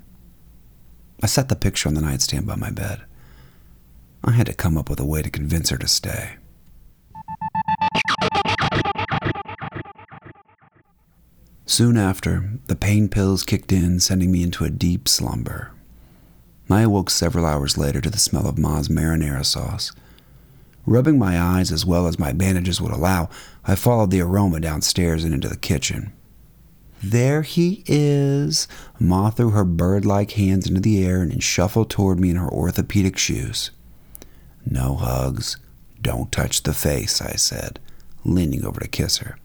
I 1.23 1.27
set 1.27 1.49
the 1.49 1.57
picture 1.57 1.89
on 1.89 1.95
the 1.95 2.01
nightstand 2.01 2.47
by 2.47 2.57
my 2.57 2.71
bed. 2.71 3.03
I 4.23 4.33
had 4.33 4.47
to 4.47 4.55
come 4.55 4.77
up 4.77 4.91
with 4.91 5.01
a 5.01 5.05
way 5.05 5.23
to 5.23 5.31
convince 5.31 5.71
her 5.71 5.79
to 5.79 5.89
stay. 5.89 6.37
Soon 11.71 11.97
after, 11.97 12.59
the 12.67 12.75
pain 12.75 13.09
pills 13.09 13.45
kicked 13.45 13.71
in, 13.71 14.01
sending 14.01 14.33
me 14.33 14.43
into 14.43 14.65
a 14.65 14.71
deep 14.71 15.07
slumber. 15.07 15.71
I 16.69 16.81
awoke 16.81 17.11
several 17.11 17.47
hours 17.47 17.79
later 17.79 18.01
to 18.01 18.11
the 18.11 18.19
smell 18.19 18.49
of 18.49 18.59
Ma's 18.59 18.89
marinara 18.89 19.47
sauce. 19.47 19.93
Rubbing 20.85 21.17
my 21.17 21.41
eyes 21.41 21.71
as 21.71 21.87
well 21.87 22.09
as 22.09 22.19
my 22.19 22.33
bandages 22.33 22.81
would 22.81 22.91
allow, 22.91 23.31
I 23.65 23.77
followed 23.77 24.11
the 24.11 24.21
aroma 24.21 24.59
downstairs 24.59 25.23
and 25.23 25.33
into 25.33 25.49
the 25.49 25.57
kitchen. 25.57 26.13
There 27.05 27.43
he 27.43 27.85
is. 27.87 28.67
Ma 28.99 29.31
threw 29.31 29.51
her 29.51 29.65
bird 29.65 30.05
like 30.05 30.33
hands 30.33 30.67
into 30.67 30.81
the 30.81 31.05
air 31.05 31.23
and 31.23 31.41
shuffled 31.41 31.89
toward 31.89 32.19
me 32.19 32.31
in 32.31 32.37
her 32.37 32.51
orthopedic 32.51 33.17
shoes. 33.17 33.71
No 34.67 34.97
hugs. 34.97 35.57
Don't 36.03 36.33
touch 36.33 36.65
the 36.65 36.75
face, 36.75 37.23
I 37.23 37.37
said, 37.37 37.79
leaning 38.25 38.65
over 38.65 38.81
to 38.81 38.89
kiss 38.89 39.19
her. 39.19 39.37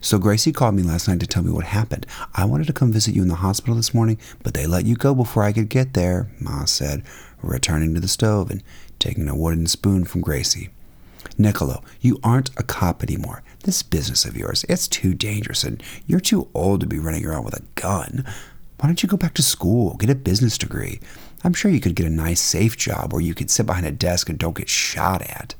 So 0.00 0.18
Gracie 0.18 0.52
called 0.52 0.74
me 0.74 0.82
last 0.82 1.08
night 1.08 1.20
to 1.20 1.26
tell 1.26 1.42
me 1.42 1.50
what 1.50 1.64
happened. 1.64 2.06
I 2.34 2.44
wanted 2.44 2.66
to 2.68 2.72
come 2.72 2.92
visit 2.92 3.14
you 3.14 3.22
in 3.22 3.28
the 3.28 3.36
hospital 3.36 3.74
this 3.74 3.94
morning, 3.94 4.18
but 4.42 4.54
they 4.54 4.66
let 4.66 4.86
you 4.86 4.96
go 4.96 5.14
before 5.14 5.42
I 5.42 5.52
could 5.52 5.68
get 5.68 5.94
there, 5.94 6.30
Ma 6.40 6.64
said, 6.64 7.02
returning 7.42 7.94
to 7.94 8.00
the 8.00 8.08
stove 8.08 8.50
and 8.50 8.62
taking 8.98 9.28
a 9.28 9.36
wooden 9.36 9.66
spoon 9.66 10.04
from 10.04 10.20
Gracie. 10.20 10.70
Niccolo, 11.36 11.82
you 12.00 12.18
aren't 12.22 12.50
a 12.58 12.62
cop 12.62 13.02
anymore. 13.02 13.42
This 13.64 13.82
business 13.82 14.24
of 14.24 14.36
yours, 14.36 14.64
it's 14.68 14.88
too 14.88 15.14
dangerous, 15.14 15.64
and 15.64 15.82
you're 16.06 16.20
too 16.20 16.48
old 16.54 16.80
to 16.80 16.86
be 16.86 16.98
running 16.98 17.26
around 17.26 17.44
with 17.44 17.58
a 17.58 17.64
gun. 17.74 18.24
Why 18.78 18.88
don't 18.88 19.02
you 19.02 19.08
go 19.08 19.16
back 19.16 19.34
to 19.34 19.42
school, 19.42 19.96
get 19.96 20.08
a 20.08 20.14
business 20.14 20.56
degree? 20.56 21.00
I'm 21.44 21.52
sure 21.52 21.70
you 21.70 21.80
could 21.80 21.94
get 21.94 22.06
a 22.06 22.10
nice, 22.10 22.40
safe 22.40 22.76
job 22.76 23.12
where 23.12 23.22
you 23.22 23.34
could 23.34 23.50
sit 23.50 23.66
behind 23.66 23.86
a 23.86 23.90
desk 23.90 24.28
and 24.28 24.38
don't 24.38 24.56
get 24.56 24.68
shot 24.68 25.22
at. 25.22 25.54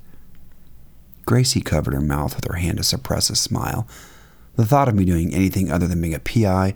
Gracie 1.27 1.61
covered 1.61 1.95
her 1.95 2.01
mouth 2.01 2.35
with 2.35 2.47
her 2.47 2.57
hand 2.57 2.79
to 2.79 2.83
suppress 2.83 3.31
a 3.31 3.37
smile. 3.37 3.87
The 4.57 4.67
thought 4.67 4.89
of 4.89 4.95
me 4.95 5.05
doing 5.05 5.33
anything 5.33 5.71
other 5.71 5.87
than 5.87 6.01
being 6.01 6.15
a 6.15 6.21
PI 6.21 6.75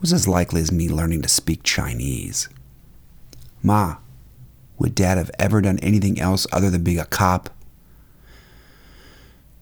was 0.00 0.12
as 0.12 0.26
likely 0.26 0.60
as 0.60 0.72
me 0.72 0.88
learning 0.88 1.22
to 1.22 1.28
speak 1.28 1.62
Chinese. 1.62 2.48
Ma, 3.62 3.96
would 4.78 4.94
Dad 4.94 5.18
have 5.18 5.30
ever 5.38 5.60
done 5.60 5.78
anything 5.80 6.18
else 6.20 6.46
other 6.52 6.70
than 6.70 6.82
being 6.82 6.98
a 6.98 7.04
cop? 7.04 7.50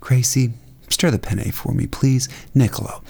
Gracie, 0.01 0.53
stir 0.89 1.11
the 1.11 1.19
penne 1.19 1.51
for 1.51 1.75
me, 1.75 1.87
please. 1.87 2.29
Niccolo, 2.55 3.03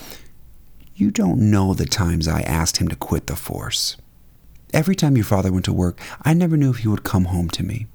you 0.94 1.10
don't 1.10 1.50
know 1.50 1.74
the 1.74 1.86
times 1.86 2.26
I 2.26 2.40
asked 2.40 2.78
him 2.78 2.88
to 2.88 2.96
quit 2.96 3.26
the 3.26 3.36
force. 3.36 3.96
Every 4.72 4.96
time 4.96 5.16
your 5.16 5.24
father 5.24 5.52
went 5.52 5.66
to 5.66 5.72
work, 5.72 6.00
I 6.22 6.34
never 6.34 6.56
knew 6.56 6.70
if 6.70 6.78
he 6.78 6.88
would 6.88 7.04
come 7.04 7.26
home 7.26 7.48
to 7.50 7.62
me. 7.62 7.86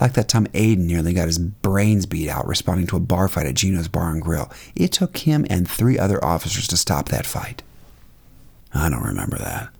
Like 0.00 0.14
that 0.14 0.28
time 0.28 0.46
Aiden 0.48 0.86
nearly 0.86 1.12
got 1.12 1.26
his 1.26 1.38
brains 1.38 2.06
beat 2.06 2.28
out 2.28 2.46
responding 2.46 2.86
to 2.88 2.96
a 2.96 3.00
bar 3.00 3.28
fight 3.28 3.46
at 3.46 3.54
Gino's 3.54 3.88
Bar 3.88 4.10
and 4.10 4.22
Grill. 4.22 4.50
It 4.74 4.92
took 4.92 5.18
him 5.18 5.46
and 5.50 5.68
three 5.68 5.98
other 5.98 6.24
officers 6.24 6.66
to 6.68 6.76
stop 6.76 7.08
that 7.08 7.26
fight. 7.26 7.62
I 8.72 8.88
don't 8.88 9.04
remember 9.04 9.38
that. 9.38 9.70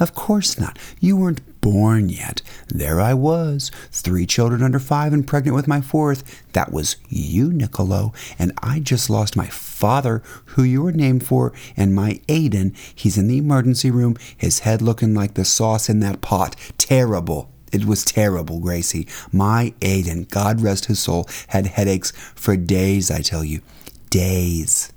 Of 0.00 0.14
course 0.14 0.58
not. 0.58 0.78
You 1.00 1.16
weren't 1.16 1.60
born 1.60 2.08
yet. 2.08 2.40
There 2.68 3.00
I 3.00 3.14
was, 3.14 3.70
three 3.90 4.26
children 4.26 4.62
under 4.62 4.78
five 4.78 5.12
and 5.12 5.26
pregnant 5.26 5.54
with 5.54 5.68
my 5.68 5.80
fourth. 5.80 6.42
That 6.54 6.72
was 6.72 6.96
you, 7.08 7.52
Niccolo. 7.52 8.12
And 8.38 8.52
I 8.62 8.80
just 8.80 9.10
lost 9.10 9.36
my 9.36 9.48
father, 9.48 10.22
who 10.46 10.62
you 10.62 10.82
were 10.82 10.92
named 10.92 11.26
for, 11.26 11.52
and 11.76 11.94
my 11.94 12.20
Aiden. 12.26 12.74
He's 12.94 13.18
in 13.18 13.28
the 13.28 13.38
emergency 13.38 13.90
room, 13.90 14.16
his 14.36 14.60
head 14.60 14.80
looking 14.80 15.14
like 15.14 15.34
the 15.34 15.44
sauce 15.44 15.88
in 15.88 16.00
that 16.00 16.22
pot. 16.22 16.56
Terrible. 16.78 17.51
It 17.72 17.86
was 17.86 18.04
terrible, 18.04 18.60
Gracie. 18.60 19.08
My 19.32 19.72
Aiden, 19.80 20.28
God 20.28 20.60
rest 20.60 20.84
his 20.86 21.00
soul, 21.00 21.26
had 21.48 21.66
headaches 21.66 22.12
for 22.34 22.56
days, 22.56 23.10
I 23.10 23.22
tell 23.22 23.42
you. 23.42 23.62
Days. 24.10 24.92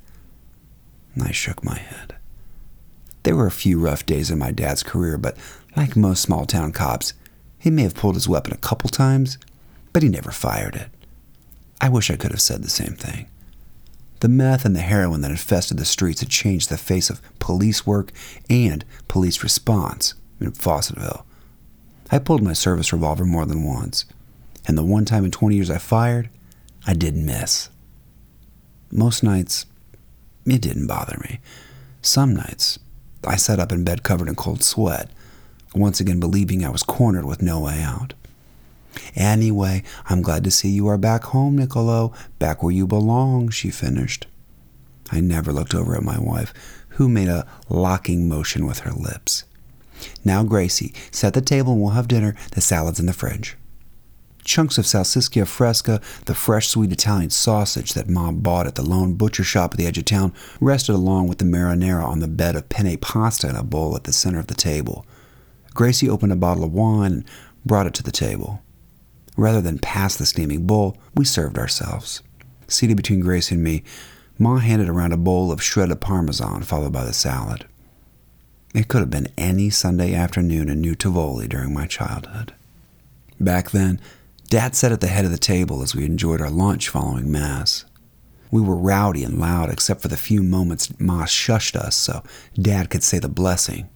I 1.22 1.32
shook 1.32 1.64
my 1.64 1.78
head. 1.78 2.16
There 3.24 3.36
were 3.36 3.48
a 3.48 3.52
few 3.52 3.80
rough 3.80 4.06
days 4.06 4.30
in 4.30 4.38
my 4.38 4.52
dad's 4.52 4.84
career, 4.84 5.18
but 5.18 5.38
like 5.76 5.96
most 5.96 6.22
small 6.22 6.46
town 6.46 6.74
cops, 6.74 7.14
he 7.58 7.72
may 7.72 7.84
have 7.84 7.96
pulled 7.96 8.16
his 8.16 8.28
weapon 8.28 8.54
a 8.54 8.58
couple 8.58 8.90
times, 8.90 9.38
but 9.94 10.04
he 10.04 10.10
never 10.10 10.32
fired 10.32 10.76
it. 10.76 10.90
I 11.82 11.90
wish 11.90 12.12
I 12.12 12.18
could 12.18 12.32
have 12.32 12.42
said 12.42 12.62
the 12.62 12.70
same 12.70 12.96
thing. 12.96 13.28
The 14.20 14.30
meth 14.30 14.66
and 14.66 14.76
the 14.76 14.82
heroin 14.82 15.22
that 15.22 15.32
infested 15.32 15.78
the 15.78 15.86
streets 15.86 16.22
had 16.22 16.30
changed 16.30 16.70
the 16.70 16.78
face 16.78 17.10
of 17.10 17.22
police 17.40 17.86
work 17.86 18.12
and 18.50 18.86
police 19.08 19.44
response 19.44 20.14
in 20.40 20.52
Fawcettville. 20.52 21.24
I 22.12 22.20
pulled 22.20 22.44
my 22.44 22.54
service 22.54 22.94
revolver 22.94 23.26
more 23.26 23.46
than 23.46 23.64
once, 23.64 24.06
and 24.68 24.78
the 24.78 24.84
one 24.84 25.06
time 25.06 25.26
in 25.26 25.32
20 25.32 25.56
years 25.56 25.70
I 25.70 25.80
fired, 25.80 26.30
I 26.86 26.94
didn't 26.94 27.26
miss. 27.26 27.70
Most 28.92 29.24
nights, 29.24 29.66
it 30.46 30.62
didn't 30.62 30.88
bother 30.88 31.18
me. 31.24 31.40
Some 32.02 32.36
nights, 32.36 32.78
I 33.24 33.36
sat 33.36 33.60
up 33.60 33.72
in 33.72 33.84
bed 33.84 34.04
covered 34.04 34.30
in 34.30 34.36
cold 34.36 34.64
sweat, 34.64 35.10
once 35.74 36.00
again 36.00 36.20
believing 36.20 36.64
I 36.64 36.70
was 36.70 36.84
cornered 36.84 37.26
with 37.26 37.42
no 37.42 37.60
way 37.62 37.82
out. 37.82 38.14
Anyway, 39.16 39.84
I'm 40.08 40.22
glad 40.22 40.44
to 40.44 40.52
see 40.52 40.70
you 40.70 40.88
are 40.88 40.98
back 40.98 41.26
home, 41.26 41.58
Niccolo, 41.58 42.14
back 42.40 42.62
where 42.62 42.72
you 42.72 42.86
belong, 42.86 43.50
she 43.50 43.72
finished. 43.72 44.28
I 45.12 45.20
never 45.20 45.52
looked 45.52 45.74
over 45.74 45.96
at 45.96 46.04
my 46.04 46.20
wife, 46.20 46.54
who 46.90 47.10
made 47.10 47.28
a 47.28 47.48
locking 47.68 48.30
motion 48.30 48.66
with 48.66 48.80
her 48.80 48.92
lips. 48.92 49.44
Now, 50.24 50.44
Gracie, 50.44 50.94
set 51.12 51.34
the 51.34 51.42
table 51.42 51.74
and 51.74 51.82
we'll 51.82 51.92
have 51.92 52.08
dinner. 52.08 52.36
The 52.52 52.62
salad's 52.62 53.00
in 53.00 53.06
the 53.06 53.14
fridge. 53.14 53.58
Chunks 54.44 54.78
of 54.78 54.86
salsiccia 54.86 55.48
fresca, 55.48 56.00
the 56.26 56.36
fresh 56.36 56.68
sweet 56.68 56.92
Italian 56.92 57.32
sausage 57.32 57.94
that 57.94 58.08
Mom 58.08 58.42
bought 58.42 58.68
at 58.68 58.76
the 58.76 58.84
lone 58.84 59.16
butcher 59.16 59.44
shop 59.44 59.74
at 59.74 59.78
the 59.78 59.88
edge 59.88 59.98
of 59.98 60.06
town, 60.06 60.34
rested 60.62 60.94
along 60.94 61.28
with 61.28 61.40
the 61.40 61.46
marinara 61.46 62.06
on 62.06 62.20
the 62.20 62.28
bed 62.28 62.56
of 62.56 62.70
penne 62.70 62.98
pasta 62.98 63.50
in 63.50 63.56
a 63.56 63.64
bowl 63.64 63.96
at 63.96 64.04
the 64.04 64.14
center 64.14 64.40
of 64.40 64.48
the 64.48 64.54
table. 64.54 65.06
Gracie 65.74 66.10
opened 66.10 66.32
a 66.32 66.36
bottle 66.36 66.64
of 66.64 66.72
wine 66.72 67.12
and 67.12 67.26
brought 67.66 67.88
it 67.88 67.96
to 67.96 68.04
the 68.04 68.12
table. 68.12 68.62
Rather 69.36 69.62
than 69.62 69.80
pass 69.80 70.16
the 70.16 70.26
steaming 70.26 70.68
bowl, 70.68 70.96
we 71.16 71.26
served 71.26 71.58
ourselves. 71.58 72.22
Seated 72.68 72.98
between 72.98 73.20
Gracie 73.20 73.56
and 73.56 73.64
me, 73.64 73.84
Ma 74.38 74.58
handed 74.58 74.90
around 74.90 75.12
a 75.12 75.18
bowl 75.18 75.52
of 75.52 75.62
shredded 75.62 76.02
parmesan, 76.02 76.62
followed 76.62 76.94
by 76.94 77.04
the 77.04 77.14
salad. 77.14 77.66
It 78.76 78.90
could 78.90 79.00
have 79.00 79.10
been 79.10 79.30
any 79.38 79.70
Sunday 79.70 80.14
afternoon 80.14 80.68
in 80.68 80.82
New 80.82 80.96
Tivoli 80.96 81.48
during 81.48 81.74
my 81.74 81.88
childhood. 81.88 82.54
Back 83.40 83.72
then, 83.72 84.02
Dad 84.50 84.76
sat 84.76 84.92
at 84.92 85.00
the 85.00 85.08
head 85.08 85.24
of 85.24 85.32
the 85.32 85.38
table 85.38 85.82
as 85.82 85.96
we 85.96 86.04
enjoyed 86.04 86.42
our 86.42 86.50
lunch 86.50 86.90
following 86.90 87.32
Mass. 87.32 87.86
We 88.52 88.60
were 88.62 88.76
rowdy 88.76 89.24
and 89.24 89.40
loud 89.40 89.70
except 89.70 90.02
for 90.02 90.10
the 90.10 90.18
few 90.18 90.44
moments 90.44 90.92
Ma 91.00 91.24
shushed 91.24 91.78
us 91.78 91.96
so 91.96 92.22
Dad 92.62 92.90
could 92.90 93.02
say 93.02 93.18
the 93.18 93.30
blessing. 93.30 93.88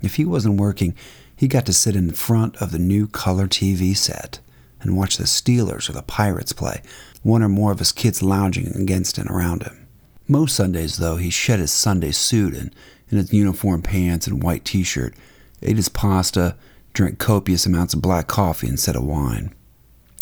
If 0.00 0.14
he 0.14 0.24
wasn't 0.24 0.58
working, 0.58 0.94
he 1.36 1.46
got 1.46 1.66
to 1.66 1.74
sit 1.74 1.94
in 1.94 2.10
front 2.12 2.56
of 2.62 2.72
the 2.72 2.78
new 2.78 3.06
color 3.06 3.46
TV 3.46 3.94
set 3.94 4.40
and 4.80 4.96
watch 4.96 5.18
the 5.18 5.24
Steelers 5.24 5.90
or 5.90 5.92
the 5.92 6.00
Pirates 6.00 6.54
play, 6.54 6.80
one 7.22 7.42
or 7.42 7.50
more 7.50 7.72
of 7.72 7.78
his 7.78 7.92
kids 7.92 8.22
lounging 8.22 8.68
against 8.74 9.18
and 9.18 9.28
around 9.28 9.64
him. 9.64 9.83
Most 10.26 10.56
Sundays, 10.56 10.96
though, 10.96 11.16
he 11.16 11.30
shed 11.30 11.60
his 11.60 11.70
Sunday 11.72 12.12
suit 12.12 12.54
and, 12.54 12.74
in 13.10 13.18
his 13.18 13.32
uniform 13.32 13.82
pants 13.82 14.26
and 14.26 14.42
white 14.42 14.64
t 14.64 14.82
shirt, 14.82 15.14
ate 15.62 15.76
his 15.76 15.88
pasta, 15.88 16.56
drank 16.94 17.18
copious 17.18 17.66
amounts 17.66 17.92
of 17.94 18.02
black 18.02 18.26
coffee 18.26 18.68
instead 18.68 18.96
of 18.96 19.04
wine. 19.04 19.54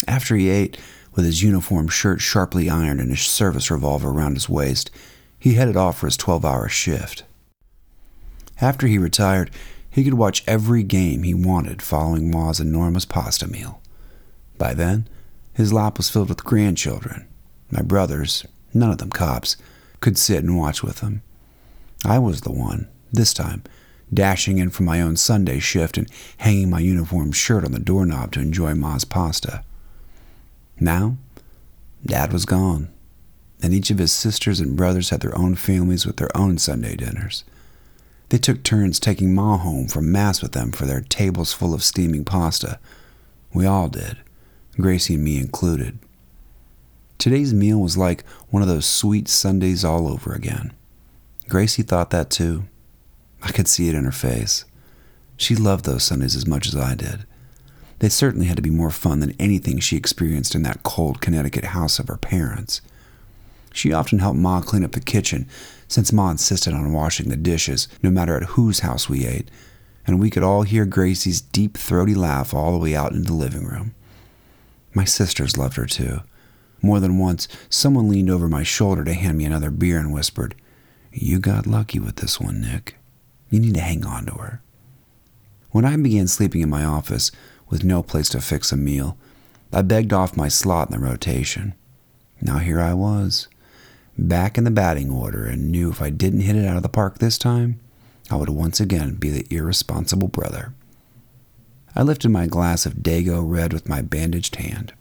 After 0.07 0.35
he 0.35 0.49
ate, 0.49 0.77
with 1.15 1.25
his 1.25 1.43
uniform 1.43 1.87
shirt 1.87 2.19
sharply 2.19 2.69
ironed 2.69 2.99
and 2.99 3.11
his 3.11 3.21
service 3.21 3.71
revolver 3.71 4.09
around 4.09 4.33
his 4.33 4.49
waist, 4.49 4.91
he 5.39 5.53
headed 5.53 5.77
off 5.77 5.99
for 5.99 6.07
his 6.07 6.17
12 6.17 6.43
hour 6.43 6.67
shift. 6.67 7.23
After 8.59 8.87
he 8.87 8.97
retired, 8.97 9.51
he 9.89 10.03
could 10.03 10.15
watch 10.15 10.43
every 10.47 10.83
game 10.83 11.23
he 11.23 11.33
wanted 11.33 11.81
following 11.81 12.31
Ma's 12.31 12.59
enormous 12.59 13.05
pasta 13.05 13.47
meal. 13.47 13.81
By 14.57 14.73
then, 14.73 15.07
his 15.53 15.71
lap 15.71 15.97
was 15.97 16.09
filled 16.09 16.29
with 16.29 16.43
grandchildren. 16.43 17.27
My 17.69 17.81
brothers, 17.81 18.45
none 18.73 18.89
of 18.89 18.97
them 18.97 19.11
cops, 19.11 19.55
could 20.03 20.17
sit 20.17 20.43
and 20.43 20.57
watch 20.57 20.83
with 20.83 20.99
him. 20.99 21.23
I 22.05 22.19
was 22.19 22.41
the 22.41 22.51
one, 22.51 22.89
this 23.11 23.33
time, 23.33 23.63
dashing 24.13 24.57
in 24.57 24.69
from 24.69 24.85
my 24.85 25.01
own 25.01 25.15
Sunday 25.15 25.59
shift 25.59 25.97
and 25.97 26.09
hanging 26.37 26.69
my 26.69 26.79
uniform 26.79 27.31
shirt 27.31 27.63
on 27.63 27.71
the 27.71 27.79
doorknob 27.79 28.33
to 28.33 28.41
enjoy 28.41 28.75
Ma's 28.75 29.05
pasta. 29.05 29.63
Now, 30.77 31.15
Dad 32.05 32.33
was 32.33 32.45
gone, 32.45 32.91
and 33.61 33.73
each 33.73 33.89
of 33.91 33.97
his 33.97 34.11
sisters 34.11 34.59
and 34.59 34.75
brothers 34.75 35.09
had 35.09 35.21
their 35.21 35.37
own 35.37 35.55
families 35.55 36.05
with 36.05 36.17
their 36.17 36.35
own 36.35 36.57
Sunday 36.57 36.97
dinners. 36.97 37.45
They 38.27 38.37
took 38.37 38.61
turns 38.61 38.99
taking 38.99 39.33
Ma 39.33 39.57
home 39.57 39.87
from 39.87 40.11
Mass 40.11 40.41
with 40.41 40.51
them 40.51 40.73
for 40.73 40.85
their 40.85 40.99
tables 40.99 41.53
full 41.53 41.73
of 41.73 41.81
steaming 41.81 42.25
pasta. 42.25 42.77
We 43.53 43.65
all 43.65 43.87
did, 43.87 44.17
Gracie 44.75 45.15
and 45.15 45.23
me 45.23 45.37
included. 45.37 45.97
Today's 47.23 47.53
meal 47.53 47.79
was 47.79 47.95
like 47.97 48.25
one 48.49 48.61
of 48.61 48.67
those 48.67 48.85
sweet 48.85 49.29
Sundays 49.29 49.85
all 49.85 50.09
over 50.09 50.33
again. 50.33 50.73
Gracie 51.47 51.81
thought 51.81 52.09
that 52.09 52.29
too. 52.29 52.65
I 53.41 53.53
could 53.53 53.69
see 53.69 53.87
it 53.87 53.95
in 53.95 54.03
her 54.03 54.11
face. 54.11 54.65
She 55.37 55.55
loved 55.55 55.85
those 55.85 56.03
Sundays 56.03 56.35
as 56.35 56.45
much 56.45 56.67
as 56.67 56.75
I 56.75 56.95
did. 56.95 57.25
They 57.99 58.09
certainly 58.09 58.47
had 58.47 58.57
to 58.57 58.61
be 58.61 58.69
more 58.69 58.89
fun 58.89 59.21
than 59.21 59.37
anything 59.39 59.79
she 59.79 59.95
experienced 59.95 60.53
in 60.53 60.63
that 60.63 60.83
cold 60.83 61.21
Connecticut 61.21 61.63
house 61.63 61.97
of 61.97 62.09
her 62.09 62.17
parents. 62.17 62.81
She 63.71 63.93
often 63.93 64.19
helped 64.19 64.37
Ma 64.37 64.59
clean 64.59 64.83
up 64.83 64.91
the 64.91 64.99
kitchen, 64.99 65.47
since 65.87 66.11
Ma 66.11 66.29
insisted 66.29 66.73
on 66.73 66.91
washing 66.91 67.29
the 67.29 67.37
dishes, 67.37 67.87
no 68.03 68.11
matter 68.11 68.35
at 68.35 68.49
whose 68.49 68.79
house 68.79 69.07
we 69.07 69.25
ate, 69.25 69.49
and 70.05 70.19
we 70.19 70.29
could 70.29 70.43
all 70.43 70.63
hear 70.63 70.85
Gracie's 70.85 71.39
deep, 71.39 71.77
throaty 71.77 72.15
laugh 72.15 72.53
all 72.53 72.73
the 72.73 72.79
way 72.79 72.93
out 72.93 73.13
into 73.13 73.27
the 73.27 73.33
living 73.33 73.63
room. 73.63 73.95
My 74.93 75.05
sisters 75.05 75.55
loved 75.55 75.77
her 75.77 75.85
too. 75.85 76.19
More 76.83 76.99
than 76.99 77.17
once, 77.17 77.47
someone 77.69 78.09
leaned 78.09 78.29
over 78.29 78.49
my 78.49 78.61
shoulder 78.61 79.05
to 79.05 79.13
hand 79.13 79.37
me 79.37 79.45
another 79.45 79.71
beer 79.71 79.97
and 79.97 80.13
whispered, 80.13 80.53
You 81.13 81.39
got 81.39 81.65
lucky 81.65 81.97
with 81.97 82.17
this 82.17 82.41
one, 82.41 82.59
Nick. 82.59 82.97
You 83.49 83.61
need 83.61 83.73
to 83.75 83.79
hang 83.79 84.05
on 84.05 84.25
to 84.25 84.33
her. 84.33 84.61
When 85.71 85.85
I 85.85 85.95
began 85.95 86.27
sleeping 86.27 86.61
in 86.61 86.69
my 86.69 86.83
office, 86.83 87.31
with 87.69 87.85
no 87.85 88.03
place 88.03 88.27
to 88.29 88.41
fix 88.41 88.71
a 88.73 88.77
meal, 88.77 89.17
I 89.71 89.81
begged 89.81 90.11
off 90.11 90.35
my 90.35 90.49
slot 90.49 90.89
in 90.89 90.91
the 90.91 91.07
rotation. 91.07 91.73
Now 92.41 92.57
here 92.57 92.81
I 92.81 92.93
was, 92.93 93.47
back 94.17 94.57
in 94.57 94.65
the 94.65 94.69
batting 94.69 95.09
order, 95.09 95.45
and 95.45 95.71
knew 95.71 95.89
if 95.89 96.01
I 96.01 96.09
didn't 96.09 96.41
hit 96.41 96.57
it 96.57 96.65
out 96.65 96.75
of 96.75 96.83
the 96.83 96.89
park 96.89 97.17
this 97.17 97.37
time, 97.37 97.79
I 98.29 98.35
would 98.35 98.49
once 98.49 98.81
again 98.81 99.15
be 99.15 99.29
the 99.29 99.47
irresponsible 99.49 100.27
brother. 100.27 100.73
I 101.95 102.03
lifted 102.03 102.29
my 102.29 102.45
glass 102.47 102.85
of 102.85 102.95
Dago 102.95 103.41
red 103.41 103.71
with 103.71 103.87
my 103.87 104.01
bandaged 104.01 104.57
hand. 104.57 104.93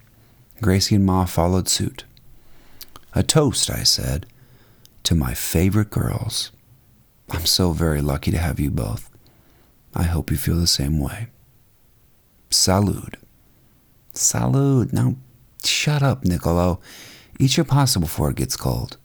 Gracie 0.62 0.95
and 0.95 1.04
Ma 1.04 1.25
followed 1.25 1.69
suit. 1.69 2.04
A 3.14 3.23
toast, 3.23 3.69
I 3.69 3.83
said, 3.83 4.26
to 5.02 5.14
my 5.14 5.35
favorite 5.35 5.90
girls. 5.90 6.52
I'm 7.31 7.47
so 7.47 7.73
very 7.73 8.00
lucky 8.00 8.31
to 8.31 8.38
have 8.38 8.61
you 8.61 8.71
both. 8.71 9.11
I 9.95 10.04
hope 10.04 10.31
you 10.31 10.37
feel 10.37 10.57
the 10.57 10.66
same 10.66 11.00
way. 11.00 11.26
Salud. 12.49 13.16
Salud. 14.14 14.92
Now, 14.92 15.16
shut 15.64 16.02
up, 16.02 16.25
Niccolo. 16.25 16.81
Eat 17.38 17.57
your 17.57 17.64
pasta 17.64 17.99
before 17.99 18.31
it 18.31 18.37
gets 18.37 18.57
cold. 18.57 18.97